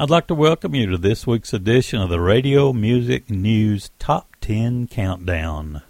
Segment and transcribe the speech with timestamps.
[0.00, 4.36] I'd like to welcome you to this week's edition of the Radio Music News Top
[4.40, 5.82] 10 Countdown.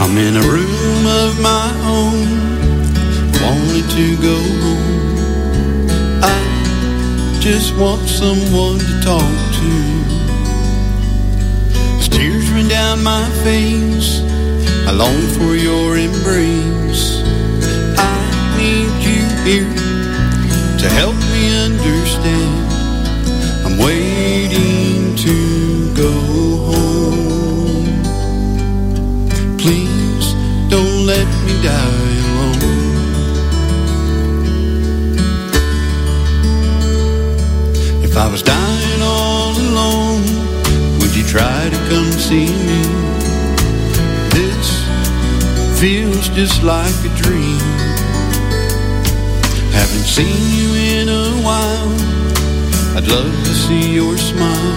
[0.00, 2.24] I'm in a room of my own,
[3.42, 5.88] wanting to go home.
[6.22, 9.20] I just want someone to talk
[9.60, 9.95] to.
[13.02, 14.20] My face,
[14.86, 17.22] I long for your embrace.
[17.98, 19.74] I need you here
[20.78, 22.66] to help me understand.
[23.64, 26.12] I'm waiting to go
[26.70, 27.86] home.
[29.58, 30.34] Please
[30.68, 32.62] don't let me die alone.
[38.02, 40.22] If I was dying all alone,
[41.00, 42.65] would you try to come see me?
[46.26, 47.58] Feels just like a dream.
[49.72, 51.92] Haven't seen you in a while.
[52.96, 54.74] I'd love to see your smile.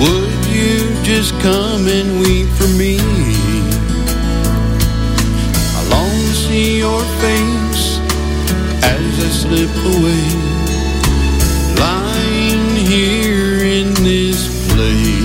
[0.00, 2.98] Would you just come and weep for me?
[5.76, 7.98] I long to see your face
[8.82, 10.26] as I slip away,
[11.78, 15.19] lying here in this place.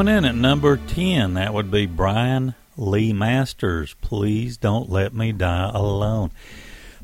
[0.00, 3.94] Coming in at number 10, that would be Brian Lee Masters.
[4.00, 6.30] Please don't let me die alone.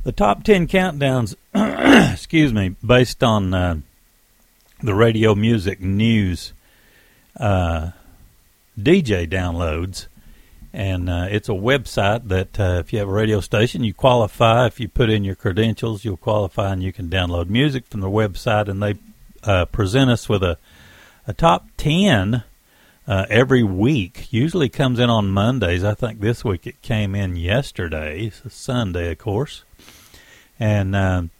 [0.02, 1.34] The top 10 countdowns,
[2.14, 3.80] excuse me, based on uh,
[4.82, 6.54] the radio music news
[7.38, 7.90] uh,
[8.80, 10.06] DJ downloads.
[10.72, 14.68] And uh, it's a website that uh, if you have a radio station, you qualify.
[14.68, 18.08] If you put in your credentials, you'll qualify and you can download music from the
[18.08, 18.68] website.
[18.68, 18.94] And they
[19.44, 20.56] uh, present us with a,
[21.26, 22.42] a top 10
[23.06, 24.32] uh, every week.
[24.32, 25.84] Usually comes in on Mondays.
[25.84, 29.64] I think this week it came in yesterday, Sunday, of course.
[30.58, 31.30] And um,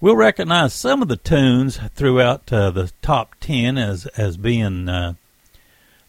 [0.00, 5.14] we'll recognize some of the tunes throughout uh, the top 10 as, as being uh,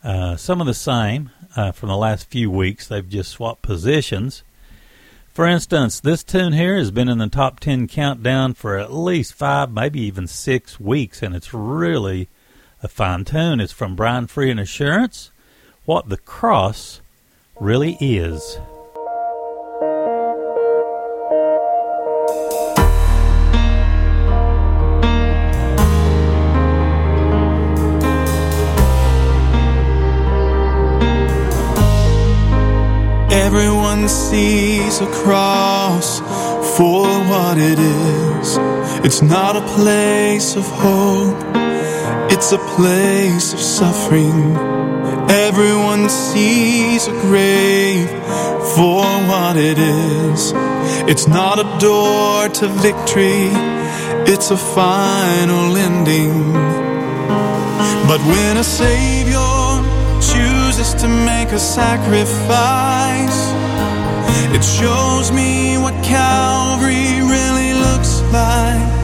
[0.03, 2.87] uh, some of the same uh, from the last few weeks.
[2.87, 4.43] They've just swapped positions.
[5.33, 9.35] For instance, this tune here has been in the top 10 countdown for at least
[9.35, 12.27] five, maybe even six weeks, and it's really
[12.83, 13.59] a fine tune.
[13.59, 15.31] is from Brian Free and Assurance.
[15.85, 17.01] What the cross
[17.59, 18.59] really is.
[33.29, 36.19] Everyone sees a cross
[36.77, 38.57] for what it is.
[39.05, 41.55] It's not a place of hope,
[42.31, 44.55] it's a place of suffering.
[45.29, 48.09] Everyone sees a grave
[48.75, 50.53] for what it is.
[51.11, 53.49] It's not a door to victory,
[54.31, 56.53] it's a final ending.
[58.09, 59.57] But when a Savior
[60.21, 63.39] chooses to make a sacrifice,
[64.55, 68.97] it shows me what Calvary really looks like.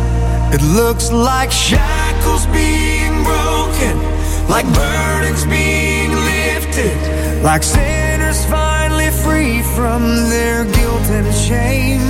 [0.53, 2.92] It looks like shackles being
[4.50, 6.95] like burdens being lifted,
[7.44, 12.01] like sinners finally free from their guilt and shame.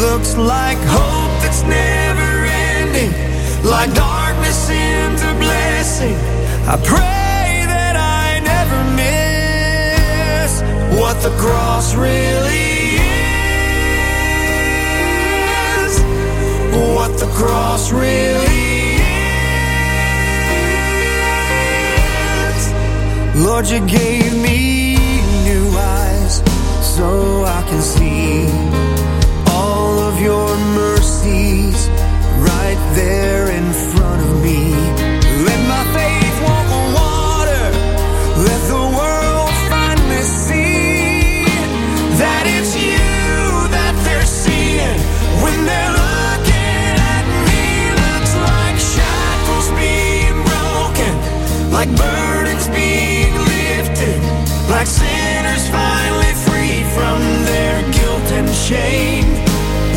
[0.00, 3.12] Looks like hope that's never ending,
[3.64, 6.16] like darkness into blessing.
[6.68, 10.62] I pray that I never miss
[11.00, 12.96] what the cross really
[15.76, 15.92] is.
[16.94, 18.65] What the cross really is.
[23.38, 24.96] Lord, you gave me
[25.44, 26.42] new eyes
[26.80, 28.48] so I can see
[29.50, 31.88] all of your mercies
[32.40, 34.72] right there in front of me.
[35.44, 37.66] Let my faith walk on water.
[38.48, 41.44] Let the world finally see
[42.16, 44.98] that it's you that they're seeing
[45.44, 47.64] when they're looking at me.
[48.00, 51.12] Looks like shackles being broken,
[51.70, 52.45] like burdens
[58.66, 59.30] shame.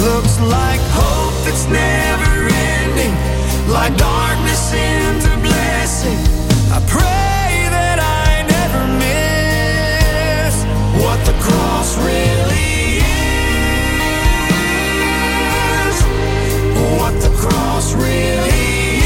[0.05, 3.13] Looks like hope that's never ending,
[3.67, 6.19] like darkness into blessing.
[6.69, 10.55] I pray that I never miss
[11.03, 13.01] what the cross really
[15.81, 15.95] is.
[16.99, 19.01] What the cross really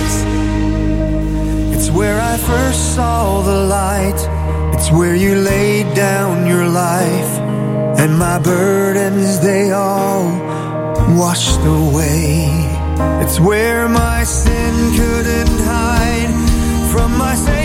[0.00, 0.14] is.
[1.76, 4.20] It's where I first saw the light.
[4.72, 5.34] It's where you
[5.94, 7.32] down your life.
[8.00, 10.24] And my burdens, they all
[11.16, 12.48] washed away.
[13.22, 16.32] It's where my sin couldn't hide
[16.92, 17.55] from my Savior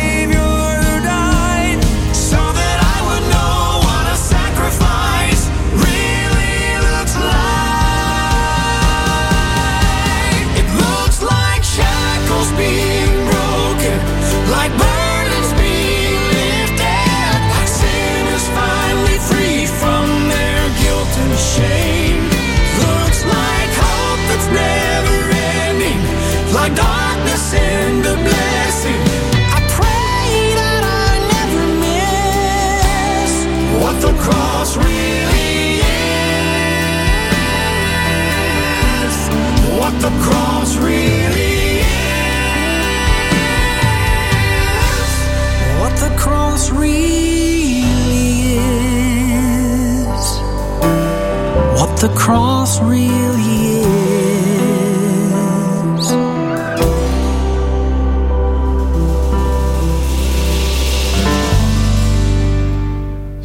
[52.02, 54.00] the cross really is.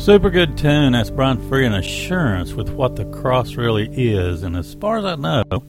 [0.07, 0.93] Super good tune.
[0.93, 4.45] That's Brian Free and Assurance with what the cross really is.
[4.45, 5.65] And as far as I know,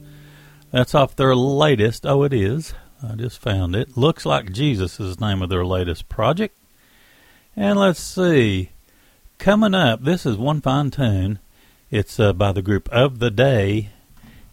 [0.70, 2.06] that's off their latest.
[2.06, 2.72] Oh, it is.
[3.02, 3.96] I just found it.
[3.96, 6.56] Looks like Jesus is the name of their latest project.
[7.56, 8.70] And let's see.
[9.38, 11.40] Coming up, this is one fine tune.
[11.90, 13.88] It's uh, by the group Of the Day.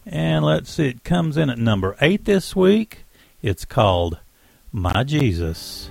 [0.04, 3.04] And let's see, it comes in at number eight this week.
[3.40, 4.18] It's called
[4.72, 5.90] My Jesus.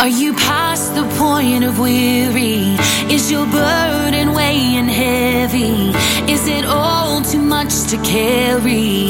[0.00, 2.76] Are you past the point of weary?
[3.10, 5.90] Is your burden weighing heavy?
[6.32, 9.08] Is it all too much to carry?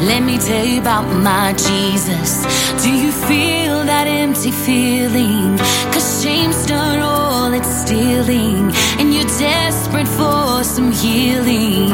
[0.00, 2.46] Let me tell you about my Jesus.
[2.82, 5.58] Do you feel that empty feeling?
[5.92, 11.90] Cause shame's done all it's stealing, and you're desperate for some healing.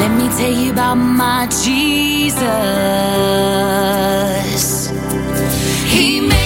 [0.00, 2.42] Let me tell you about my Jesus.
[5.94, 6.45] He makes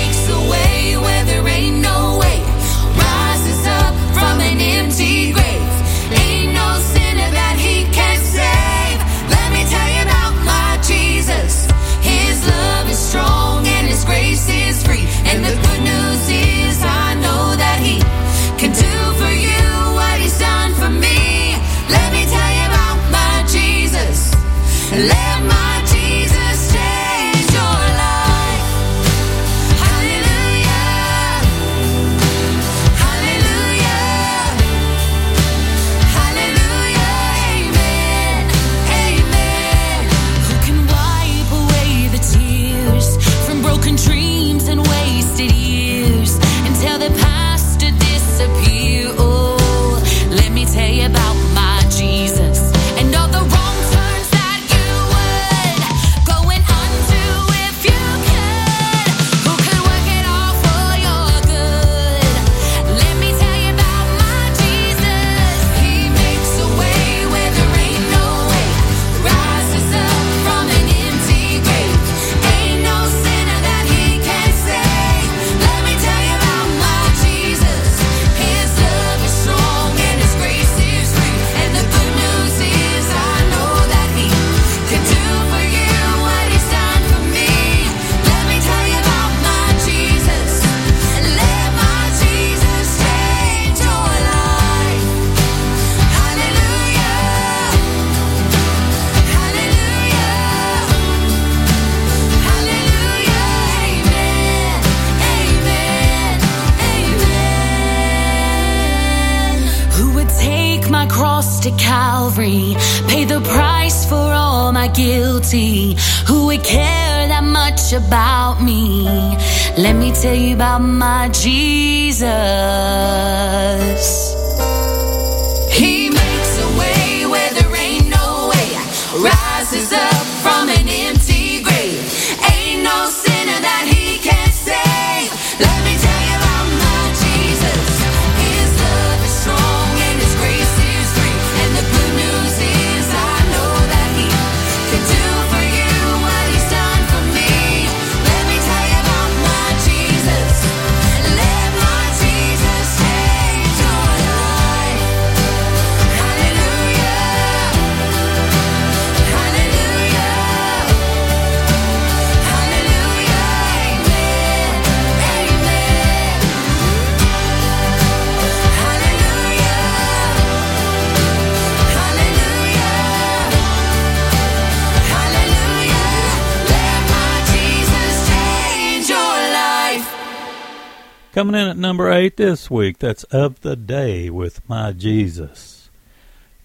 [181.41, 185.89] Coming in at number eight this week, that's Of the Day with My Jesus.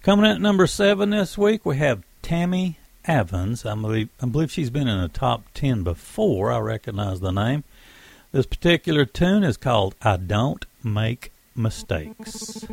[0.04, 3.66] Coming in at number seven this week, we have Tammy Evans.
[3.66, 6.52] I believe, I believe she's been in the top ten before.
[6.52, 7.64] I recognize the name.
[8.34, 12.66] This particular tune is called I Don't Make Mistakes.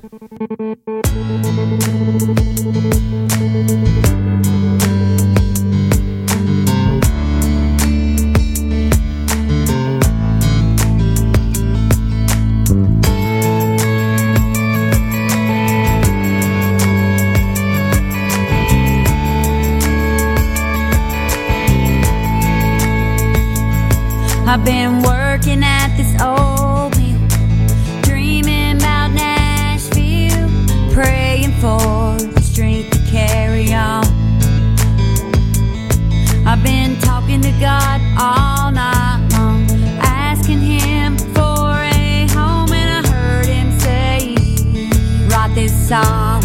[24.53, 30.47] I've been working at this old mill, dreaming about Nashville,
[30.93, 34.05] praying for the strength to carry on.
[36.47, 39.65] I've been talking to God all night long,
[40.03, 44.35] asking Him for a home, and I heard Him say,
[45.31, 46.42] Write this song.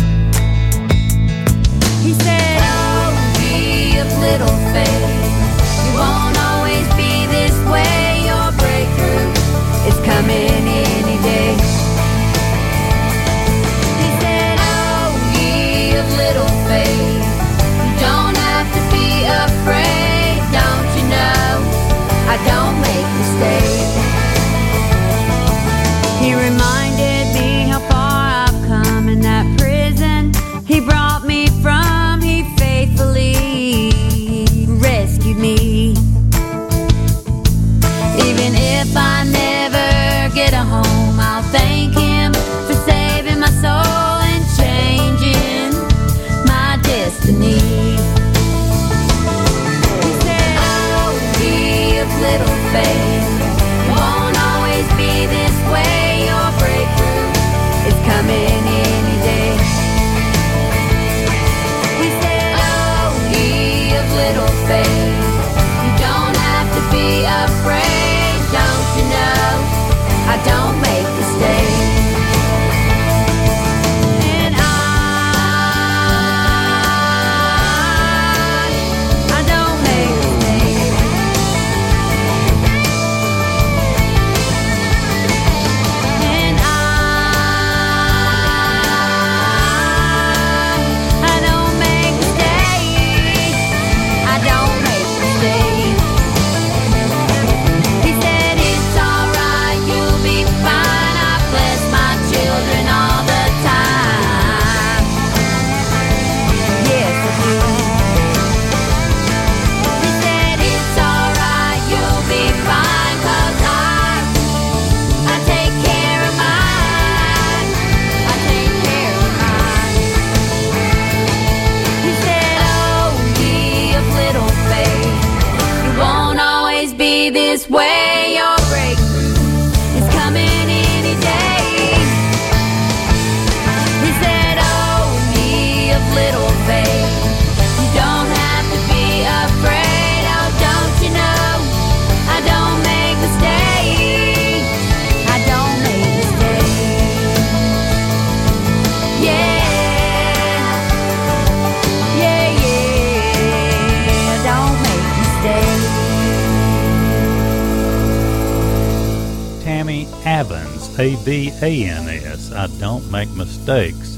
[161.00, 162.52] A V A N S.
[162.52, 164.16] I don't make mistakes.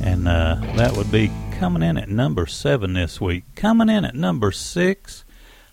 [0.00, 3.42] And uh, that would be coming in at number seven this week.
[3.56, 5.24] Coming in at number six,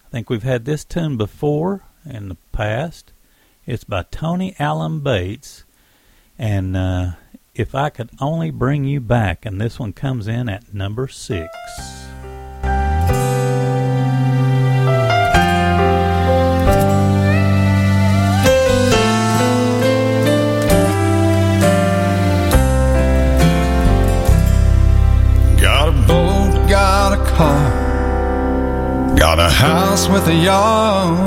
[0.05, 3.13] I think we've had this tune before in the past.
[3.67, 5.63] It's by Tony Allen Bates.
[6.39, 7.11] And uh,
[7.53, 11.49] if I could only bring you back, and this one comes in at number six.
[29.25, 31.17] Got a house with a yard.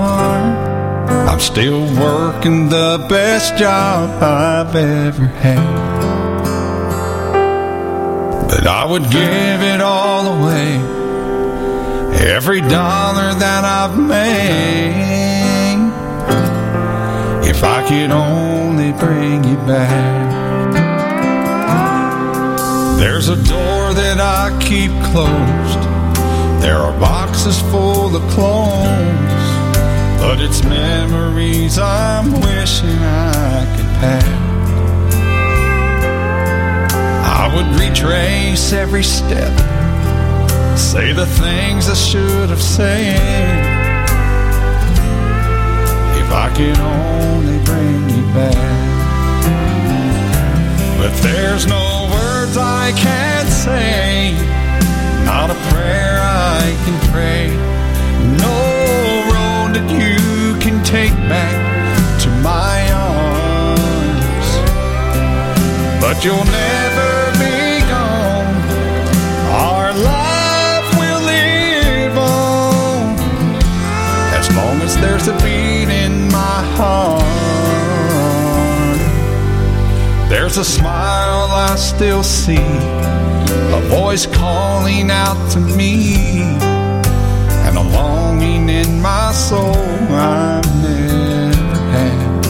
[1.29, 5.59] I'm still working the best job I've ever had.
[8.49, 10.77] But I would give it all away,
[12.37, 15.81] every dollar that I've made,
[17.51, 20.29] if I could only bring you back.
[23.01, 25.98] There's a door that I keep closed.
[26.61, 29.49] There are boxes full of clothes.
[30.21, 34.49] But it's memories I'm wishing I could pack.
[37.41, 39.57] I would retrace every step.
[40.77, 43.67] Say the things I should have said.
[46.21, 48.99] If I could only bring you back.
[50.99, 54.33] But there's no words I can't say,
[55.25, 56.18] not a prayer
[56.61, 57.43] I can pray,
[58.47, 58.57] no
[59.33, 61.57] road that you can take back
[62.23, 64.49] to my arms.
[66.03, 68.55] But you'll never be gone,
[69.71, 73.17] our life will live on
[74.39, 77.25] as long as there's a beat in my heart.
[80.29, 82.69] There's a smile I still see,
[83.73, 86.17] a voice calling out to me,
[87.67, 89.77] and a longing in my soul
[90.11, 92.47] I've never had.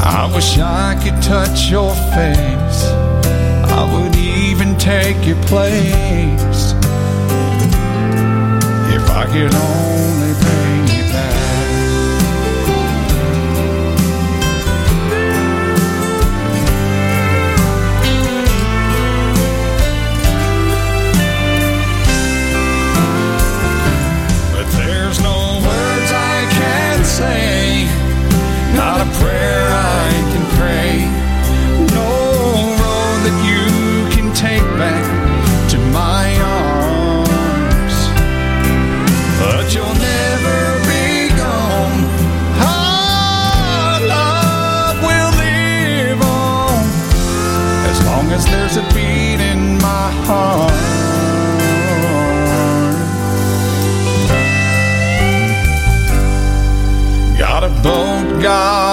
[0.00, 2.84] I wish I could touch your face,
[3.78, 6.74] I would even take your place.
[8.94, 10.34] If I could only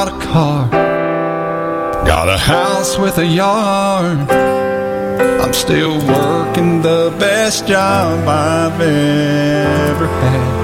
[0.10, 0.70] a car,
[2.06, 4.20] got a house with a yard.
[5.42, 10.58] I'm still working the best job I've ever had.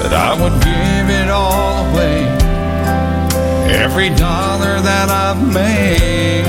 [0.00, 2.18] But I would give it all away,
[3.84, 6.46] every dollar that I've made,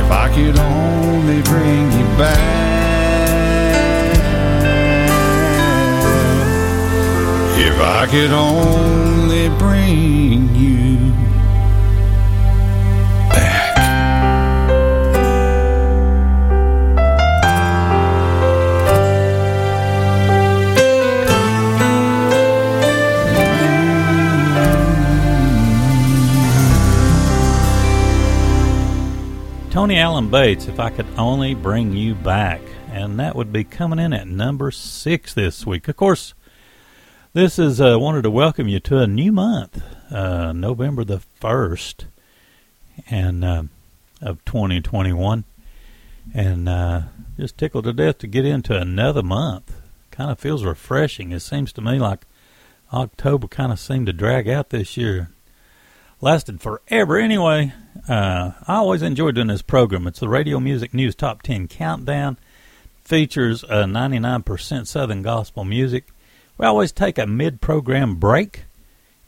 [0.00, 2.63] if I could only bring you back.
[7.74, 11.10] If I could only bring you
[13.30, 13.74] back.
[29.70, 32.60] Tony Allen Bates, if I could only bring you back.
[32.92, 35.88] And that would be coming in at number six this week.
[35.88, 36.34] Of course,
[37.34, 42.04] this is, uh, wanted to welcome you to a new month, uh, November the 1st
[43.10, 43.64] and, uh,
[44.22, 45.42] of 2021.
[46.32, 47.02] And, uh,
[47.36, 49.74] just tickled to death to get into another month.
[50.12, 51.32] Kind of feels refreshing.
[51.32, 52.24] It seems to me like
[52.92, 55.30] October kind of seemed to drag out this year.
[56.20, 57.18] Lasted forever.
[57.18, 57.72] Anyway,
[58.08, 60.06] uh, I always enjoy doing this program.
[60.06, 62.38] It's the Radio Music News Top 10 Countdown.
[63.02, 66.13] Features uh, 99% Southern Gospel music.
[66.56, 68.64] We always take a mid-program break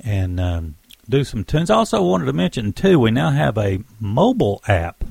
[0.00, 0.74] and um,
[1.08, 1.70] do some tunes.
[1.70, 5.04] I also wanted to mention, too, we now have a mobile app,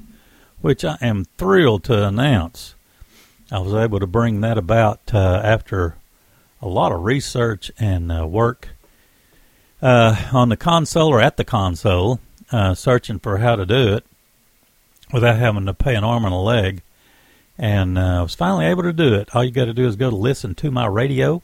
[0.62, 2.76] which I am thrilled to announce.
[3.52, 5.96] I was able to bring that about uh, after
[6.62, 8.70] a lot of research and uh, work
[9.82, 12.20] uh, on the console or at the console
[12.52, 14.06] uh, searching for how to do it
[15.14, 16.82] without having to pay an arm and a leg.
[17.58, 19.34] And uh, I was finally able to do it.
[19.36, 21.44] All you got to do is go to listen to my radio.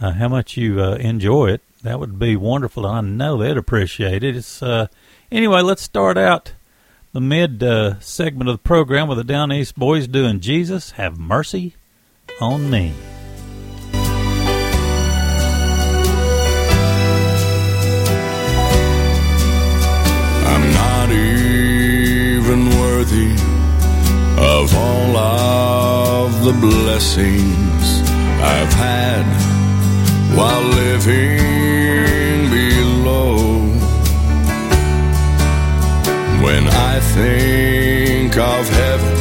[0.00, 1.61] uh, how much you uh, enjoy it.
[1.85, 2.87] That would be wonderful.
[2.87, 4.35] I know they'd appreciate it.
[4.35, 4.61] It's
[5.31, 5.62] anyway.
[5.62, 6.55] Let's start out
[7.12, 7.61] the mid
[8.02, 11.76] segment of the program with the Down East Boys doing "Jesus Have Mercy
[12.40, 12.94] on Me."
[23.02, 23.32] Worthy
[24.38, 28.00] of all of the blessings
[28.40, 29.26] I've had
[30.36, 33.36] while living below.
[36.44, 39.18] When I think of heaven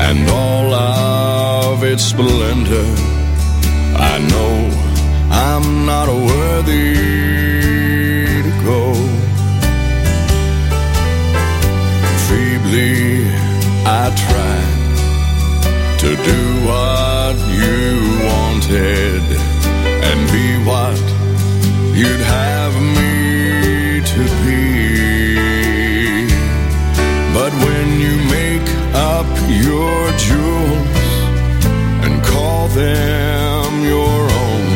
[0.00, 2.90] and all of its splendor,
[4.10, 4.54] I know
[5.30, 7.37] I'm not worthy
[14.08, 17.76] I tried to do what you
[18.24, 19.24] wanted
[20.08, 20.98] and be what
[21.94, 24.64] you'd have me to be.
[27.36, 29.28] But when you make up
[29.66, 31.04] your jewels
[32.04, 34.68] and call them your own,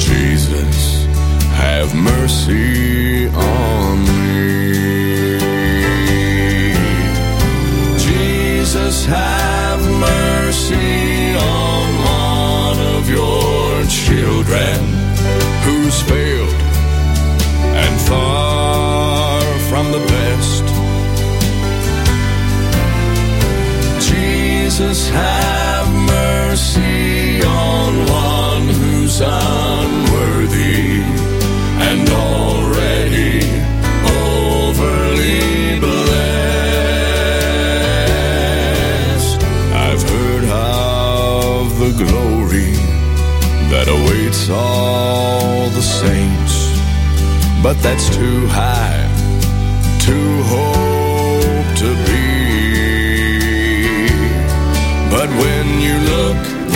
[0.00, 1.06] Jesus,
[1.54, 2.85] have mercy
[24.76, 31.00] Jesus, have mercy on one who's unworthy
[31.80, 33.40] and already
[34.28, 36.26] overly blessed.
[39.72, 42.76] I've heard of the glory
[43.70, 46.54] that awaits all the saints.
[47.62, 48.95] But that's too high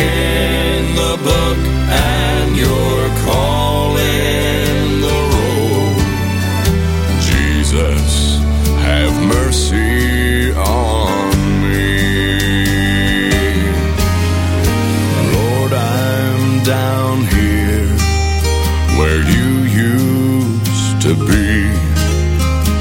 [0.00, 1.58] in the book
[1.90, 5.94] and you're calling the roll,
[7.28, 8.38] Jesus,
[8.88, 11.90] have mercy on me.
[15.34, 17.90] Lord, I'm down here
[18.98, 19.48] where you
[19.90, 21.50] used to be.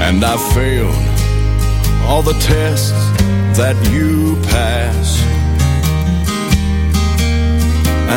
[0.02, 1.06] And I failed
[2.08, 2.92] all the tests
[3.60, 4.99] that you passed.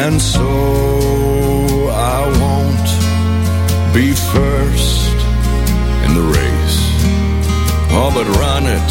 [0.04, 0.48] And so
[1.90, 2.90] I won't
[3.94, 5.14] be first
[6.04, 6.80] in the race.
[7.94, 8.90] Oh, but run it.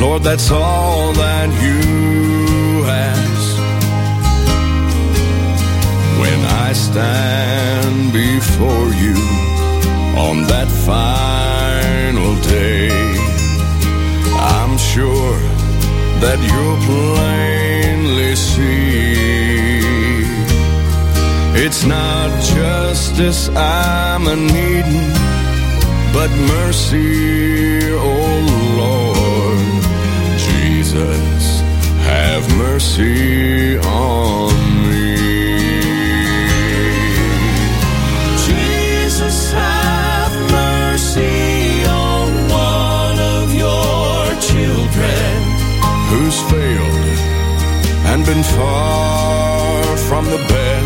[0.00, 3.48] Lord, that's all that you ask.
[6.22, 9.16] When I stand before you
[10.26, 12.88] on that final day,
[14.56, 15.38] I'm sure
[16.22, 19.05] that you'll plainly see
[21.58, 25.08] it's not justice I'm a needing,
[26.12, 28.36] but mercy, oh
[28.76, 29.82] Lord.
[30.36, 31.60] Jesus,
[32.04, 34.52] have mercy on
[34.90, 35.16] me.
[38.46, 45.32] Jesus, have mercy on one of your children
[46.10, 47.18] who's failed
[48.10, 50.85] and been far from the best.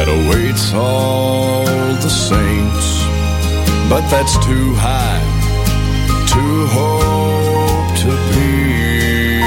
[0.00, 1.64] That awaits all
[2.00, 3.04] the saints,
[3.90, 5.20] but that's too high
[6.32, 9.44] to hope to be.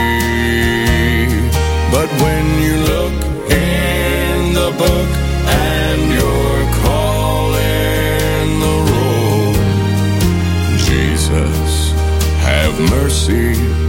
[1.89, 3.17] But when you look
[3.49, 5.09] in the book
[5.65, 9.53] and you're calling the roll,
[10.85, 11.71] Jesus,
[12.45, 13.82] have mercy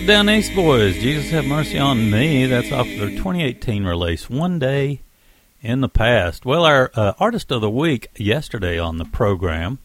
[0.00, 0.94] the Down East Boys.
[0.94, 2.46] Jesus have mercy on me.
[2.46, 5.00] That's off their 2018 release, One Day
[5.62, 6.46] in the Past.
[6.46, 9.78] Well, our uh, artist of the week yesterday on the program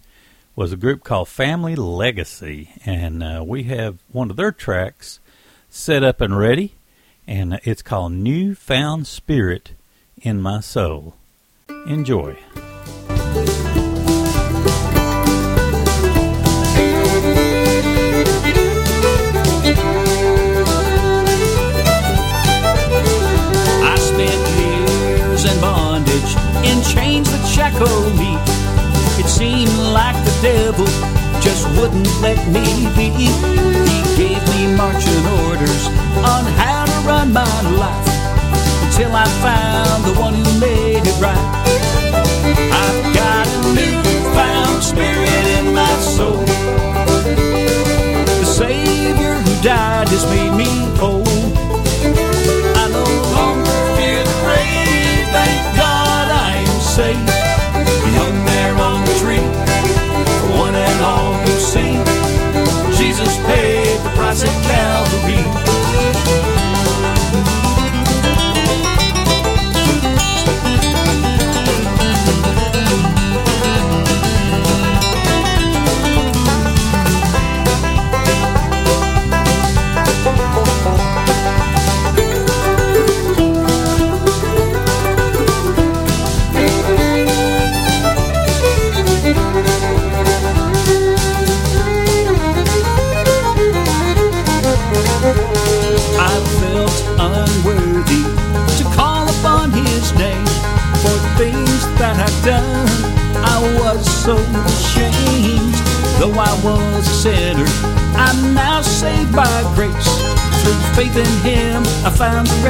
[0.56, 5.19] was a group called Family Legacy, and uh, we have one of their tracks
[5.69, 6.75] set up and ready,
[7.28, 9.71] and it's called New Found Spirit
[10.21, 11.15] in My Soul.
[11.88, 12.38] Enjoy.
[26.65, 28.36] In chains that shackled me.
[29.21, 30.88] It seemed like the devil
[31.41, 32.65] just wouldn't let me
[32.97, 33.10] be.
[33.13, 35.84] He gave me marching orders
[36.25, 37.45] on how to run my
[37.78, 38.08] life
[38.86, 41.47] until I found the one who made it right.
[42.82, 46.45] I've got a newfound spirit in my soul.
[48.41, 51.23] The Savior who died has made me whole.
[52.82, 53.06] I no
[53.38, 55.25] longer fear the grave.
[55.36, 55.85] Thank God
[56.97, 57.27] Am.
[58.05, 59.43] He hung there on the tree
[60.39, 61.99] for one and all who see.
[62.97, 64.43] Jesus paid the price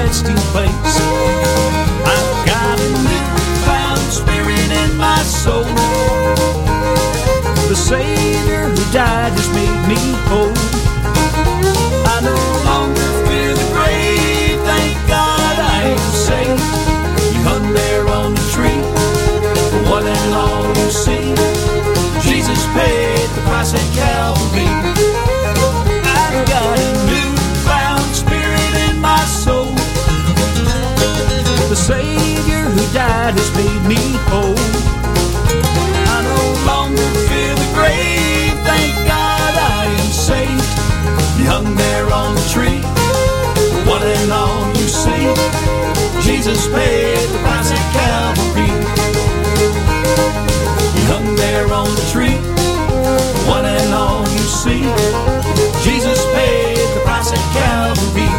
[0.05, 1.14] resting place.
[33.33, 33.97] Has made me
[34.29, 34.53] whole.
[36.13, 38.53] I no longer fear the grave.
[38.61, 40.69] Thank God I am saved.
[41.37, 42.81] He hung there on the tree.
[43.89, 45.25] One and all you see.
[46.21, 48.69] Jesus paid the price at Calvary.
[50.93, 52.37] He hung there on the tree.
[53.49, 54.85] One and all you see.
[55.81, 58.29] Jesus paid the price at Calvary.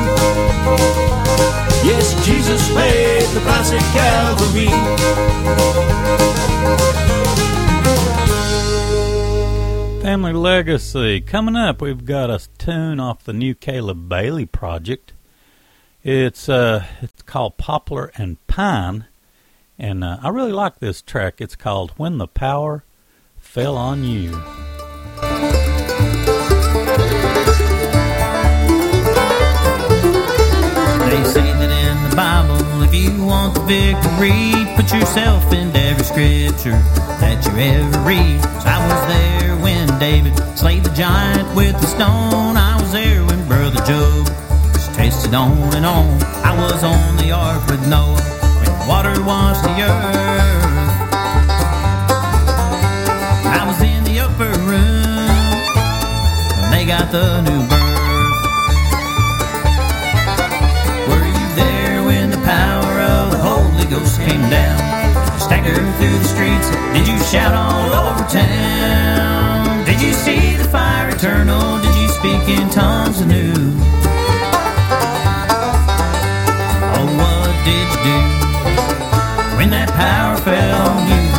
[1.83, 4.67] Yes, Jesus paid at Calvary.
[10.03, 11.21] Family Legacy.
[11.21, 15.13] Coming up, we've got a tune off the new Caleb Bailey project.
[16.05, 19.07] It's uh, it's called Poplar and Pine,
[19.79, 21.41] and uh, I really like this track.
[21.41, 22.85] It's called When the Power
[23.37, 24.41] Fell on You.
[33.67, 34.53] Victory.
[34.77, 36.79] Put yourself into every scripture
[37.21, 38.41] that you ever read.
[38.65, 42.57] I was there when David slayed the giant with the stone.
[42.57, 44.29] I was there when Brother Job
[44.73, 46.23] was tasted on and on.
[46.45, 48.21] I was on the ark with Noah
[48.61, 50.67] when water washed the earth.
[53.47, 55.27] I was in the upper room
[56.61, 57.76] when they got the new birth.
[65.99, 66.69] Through the streets?
[66.93, 69.85] Did you shout all over town?
[69.85, 71.79] Did you see the fire eternal?
[71.81, 73.53] Did you speak in tongues anew?
[76.97, 78.19] Oh, what did you
[79.51, 81.36] do when that power fell on you?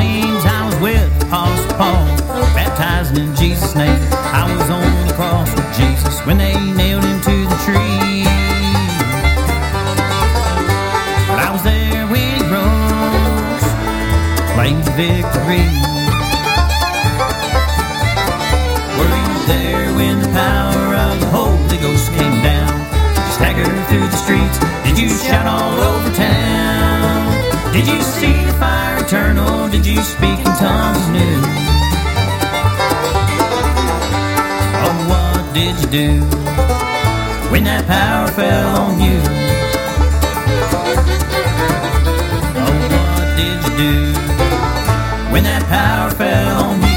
[0.00, 0.44] Flames.
[0.44, 2.06] I was with Apostle Paul,
[2.54, 3.98] baptizing in Jesus' name.
[4.12, 8.24] I was on the cross with Jesus when they nailed him to the tree.
[11.28, 13.66] But I was there when he rose,
[14.54, 15.79] claimed victory.
[35.90, 36.20] Do
[37.50, 39.20] when that power fell on you?
[42.54, 42.72] Oh,
[43.16, 44.12] what did you do
[45.32, 46.88] when that power fell on you?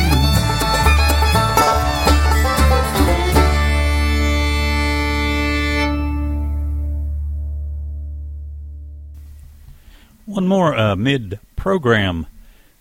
[10.25, 12.27] One more uh, mid program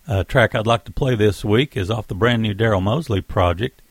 [0.07, 3.21] uh, track I'd like to play this week is off the brand new Daryl Mosley
[3.21, 3.81] project.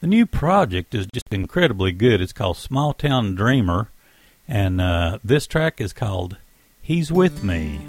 [0.00, 2.20] The new project is just incredibly good.
[2.20, 3.90] It's called Small Town Dreamer,
[4.46, 6.36] and uh, this track is called
[6.82, 7.80] He's With Me.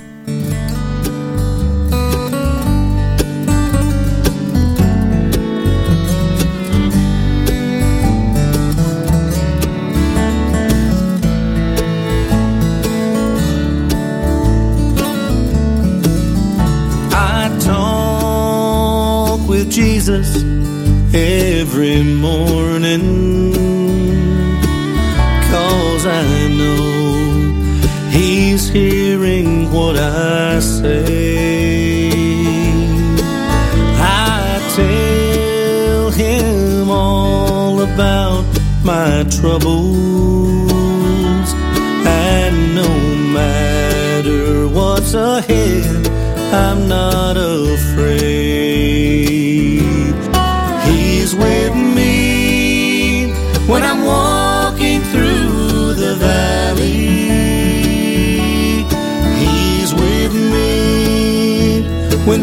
[19.70, 20.57] Jesus
[21.18, 23.54] every morning.
[25.50, 26.90] Cause I know
[28.12, 32.10] He's hearing what I say.
[34.00, 38.46] I tell Him all about
[38.84, 40.37] my troubles.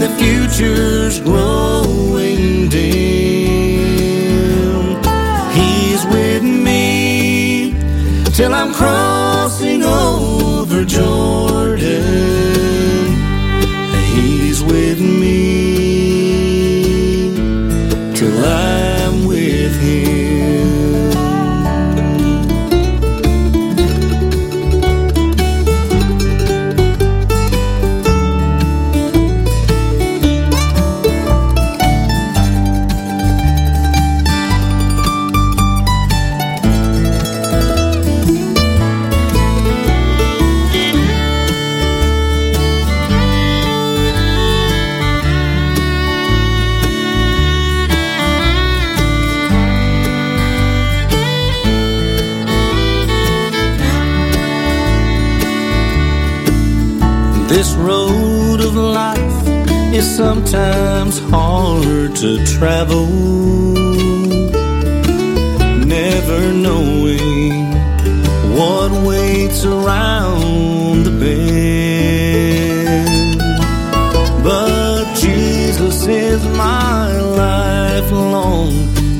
[0.04, 2.84] The future's growing dim.
[5.52, 7.74] He's with me
[8.34, 12.02] till I'm crossing over Jordan.
[14.14, 15.53] He's with me
[60.16, 63.06] sometimes hard to travel.
[65.96, 67.72] Never knowing
[68.56, 71.48] what waits around the bend.
[74.44, 77.10] But Jesus is my
[77.42, 78.70] lifelong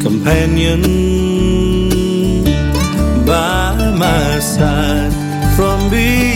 [0.00, 0.82] companion
[3.26, 5.12] by my side
[5.56, 6.33] from beginning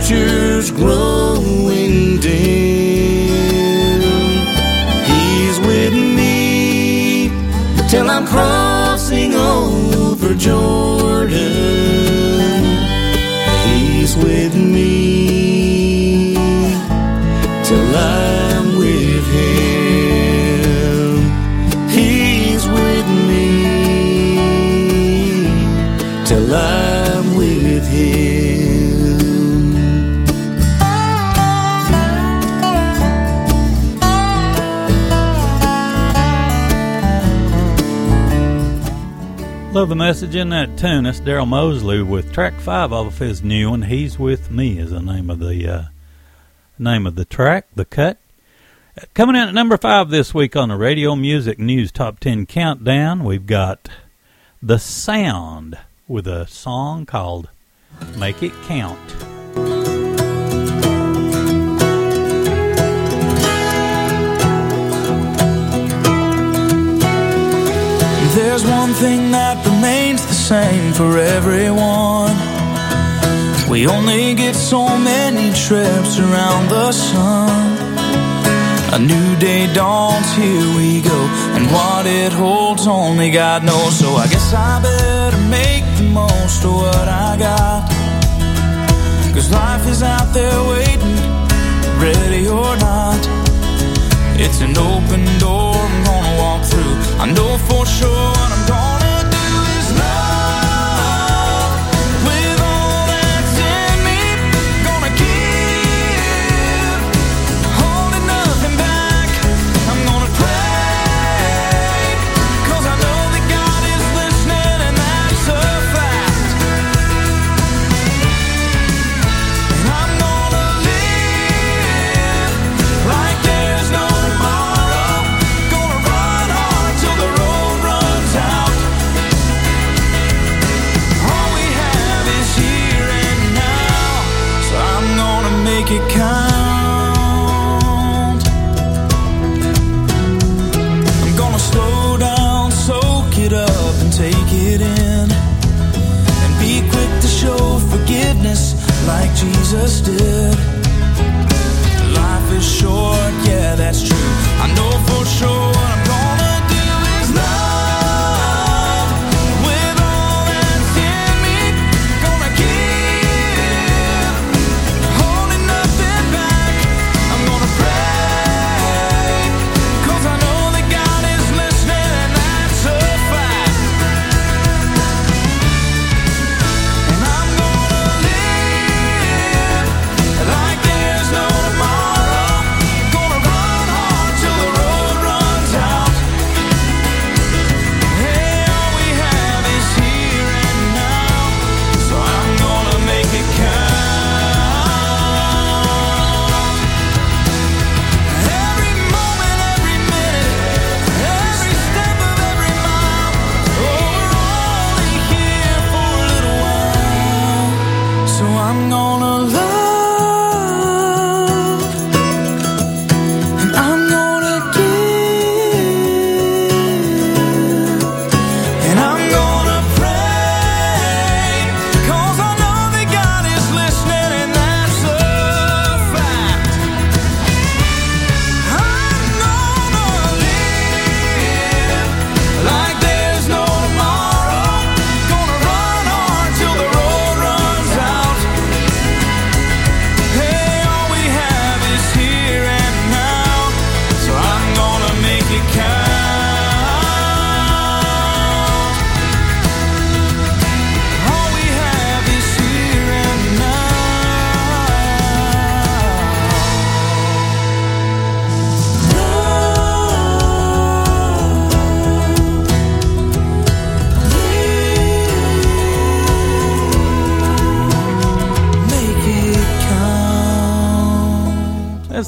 [0.00, 4.00] future's growing dim.
[5.04, 7.28] He's with me
[7.88, 11.34] till I'm crossing over Jordan.
[13.66, 15.39] He's with me
[39.90, 41.02] the message in that tune.
[41.02, 43.82] That's Daryl Mosley with track five of his new one.
[43.82, 45.82] He's with me is the name of the uh,
[46.78, 48.16] name of the track, the cut.
[49.14, 53.24] Coming in at number five this week on the Radio Music News Top Ten Countdown,
[53.24, 53.88] we've got
[54.62, 55.76] the Sound
[56.06, 57.48] with a song called
[58.16, 59.00] "Make It Count."
[68.36, 69.69] There's one thing that
[70.20, 72.36] remains the same for everyone.
[73.68, 77.78] We only get so many trips around the sun.
[78.92, 81.18] A new day dawns, here we go.
[81.54, 83.98] And what it holds, only God knows.
[83.98, 87.88] So I guess I better make the most of what I got.
[89.34, 91.16] Cause life is out there waiting,
[92.00, 93.20] ready or not.
[94.42, 96.94] It's an open door I'm gonna walk through.
[97.22, 98.59] I know for sure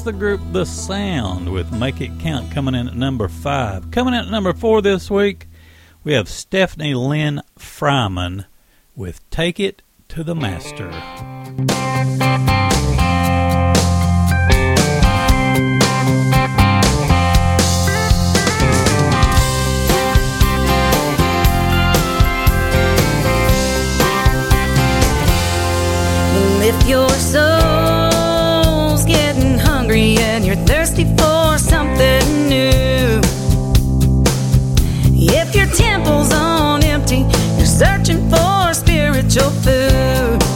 [0.01, 3.91] the group The Sound with Make It Count coming in at number five.
[3.91, 5.45] Coming in at number four this week,
[6.03, 8.45] we have Stephanie Lynn Fryman
[8.95, 10.89] with Take It to the Master.
[26.65, 27.72] If your soul's
[39.33, 40.52] spiritual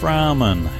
[0.00, 0.70] Fryman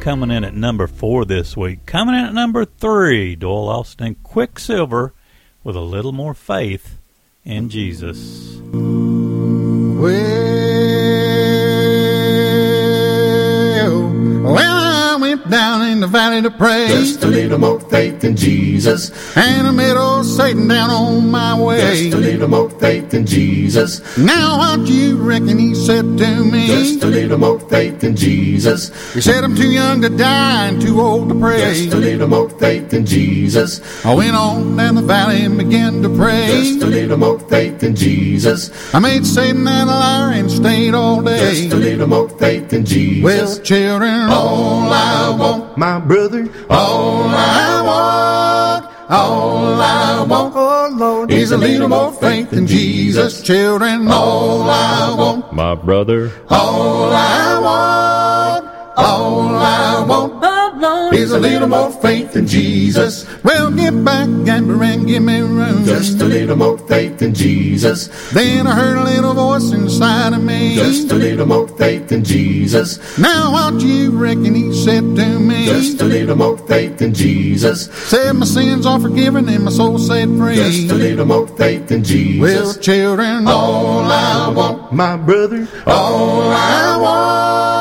[0.00, 1.86] coming in at number four this week.
[1.86, 5.14] Coming in at number three, Doyle Lawson Quicksilver
[5.62, 6.98] with a little more faith
[7.44, 8.56] in Jesus.
[8.72, 10.08] Well,
[15.50, 16.88] down in the valley to pray.
[16.88, 19.10] Just a little more faith in Jesus.
[19.36, 21.80] And I met old Satan down on my way.
[21.80, 24.18] Just a little more faith in Jesus.
[24.18, 26.66] Now what do you reckon he said to me?
[26.66, 29.14] Just a little more faith in Jesus.
[29.14, 31.60] He said I'm too young to die and too old to pray.
[31.60, 33.80] Just a little more faith in Jesus.
[34.04, 36.46] I went on down the valley and began to pray.
[36.48, 38.70] Just a little more faith in Jesus.
[38.94, 41.38] I made Satan and a liar and stayed all day.
[41.38, 43.24] Just a little more faith in Jesus.
[43.24, 51.30] Well, children, all I want, my brother, all I want, all I want, oh Lord,
[51.30, 53.42] is a little more faith in Jesus.
[53.42, 58.66] Children, all I want, my brother, all I want,
[58.96, 60.27] all I want, want
[61.12, 63.26] is a little more faith in Jesus.
[63.42, 65.84] Well, get back, Gambler, and give me room.
[65.84, 68.08] Just a little more faith in Jesus.
[68.32, 70.74] Then I heard a little voice inside of me.
[70.74, 73.18] Just a little more faith in Jesus.
[73.18, 75.66] Now what you reckon he said to me?
[75.66, 77.86] Just a little more faith in Jesus.
[78.08, 80.56] Said my sins are forgiven and my soul set free.
[80.56, 82.40] Just a little more faith in Jesus.
[82.40, 87.77] Well, children, all I want, my brother, all I want,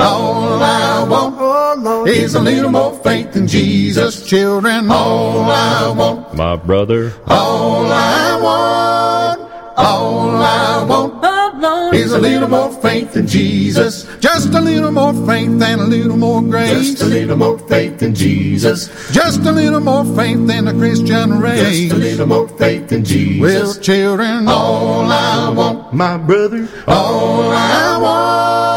[0.00, 4.24] all I want is a little more faith in Jesus.
[4.26, 9.40] Children, all I want, My brother, all I want,
[9.76, 14.06] all I want is a little more faith in Jesus.
[14.20, 16.92] Just a little more faith and a little more grace.
[16.92, 18.88] Just a little more faith in Jesus.
[19.12, 21.88] Just a little more faith than a Christian race.
[21.88, 23.40] Just a little more faith in Jesus.
[23.40, 28.69] Well, children, all I want, my brother, all I want,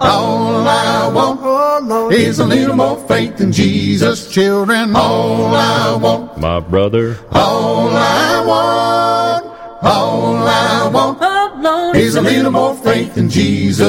[0.00, 4.30] all I want is a little more faith in Jesus.
[4.30, 9.46] Children, all I want, my brother, all I want,
[9.82, 13.88] all I want is a little more faith in Jesus.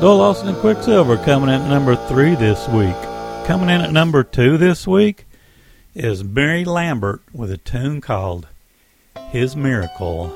[0.00, 2.96] Doyle Lawson and Quicksilver coming in at number three this week.
[3.46, 5.26] Coming in at number two this week
[5.94, 8.46] is Mary Lambert with a tune called
[9.30, 10.32] His Miracle.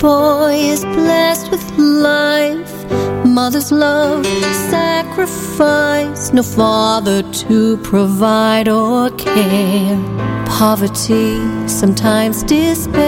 [0.00, 2.72] Boy is blessed with life,
[3.24, 4.26] mother's love,
[4.70, 9.96] sacrifice, no father to provide or care,
[10.46, 11.38] poverty,
[11.68, 13.06] sometimes despair.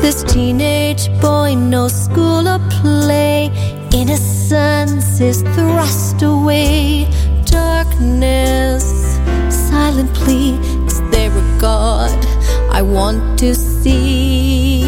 [0.00, 3.50] This teenage boy, no school or play,
[3.92, 7.08] innocence is thrust away,
[7.44, 8.84] darkness,
[9.68, 10.52] silent plea,
[10.86, 12.05] is there a God?
[12.96, 14.85] Want to see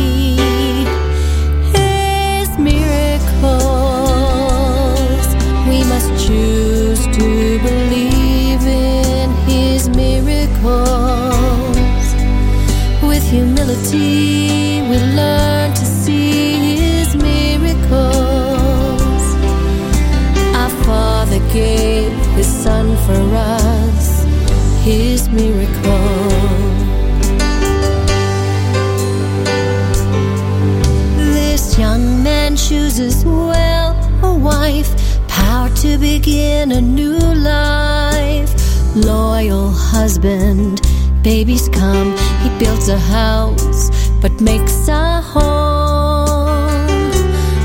[36.58, 38.52] begin a new life.
[38.96, 40.80] Loyal husband,
[41.22, 47.12] babies come, he builds a house, but makes a home.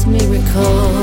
[0.07, 0.96] his miracle.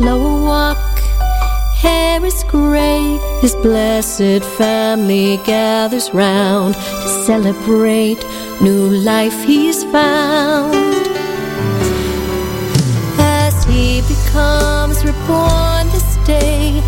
[0.00, 0.98] Slow walk,
[1.76, 3.18] hair is gray.
[3.42, 8.24] His blessed family gathers round to celebrate
[8.62, 10.74] new life he's found.
[13.18, 16.80] As he becomes reborn this day,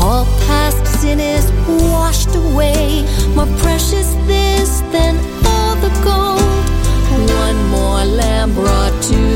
[0.00, 1.46] all past sin is
[1.90, 3.04] washed away.
[3.34, 5.14] More precious this than
[5.44, 6.64] all the gold.
[7.44, 9.29] One more lamb brought to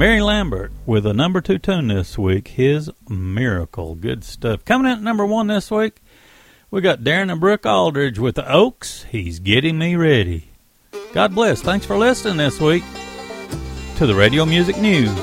[0.00, 3.94] Mary Lambert with a number two tune this week, His Miracle.
[3.94, 4.64] Good stuff.
[4.64, 6.00] Coming in at number one this week,
[6.70, 9.02] we got Darrin and Brooke Aldridge with the Oaks.
[9.10, 10.52] He's getting me ready.
[11.12, 11.60] God bless.
[11.60, 12.82] Thanks for listening this week
[13.96, 15.14] to the Radio Music News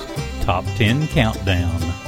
[0.42, 2.07] Top 10 Countdown.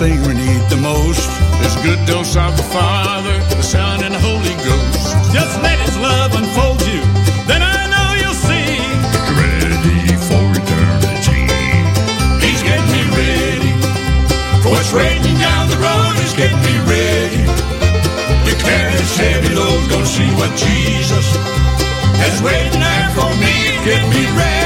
[0.00, 1.28] Thing we need the most
[1.60, 5.12] is a good dose of the Father, the Son, and the Holy Ghost.
[5.28, 7.04] Just let His love unfold you,
[7.44, 8.80] then I know you'll see.
[9.36, 11.44] Ready for eternity.
[12.40, 13.72] He's getting me ready
[14.64, 16.16] for what's waiting down the road.
[16.16, 17.44] He's getting me ready
[18.48, 19.84] to carry this heavy load.
[19.92, 21.26] Gonna see what Jesus
[22.24, 23.52] has waiting there for me.
[23.84, 24.59] Get me ready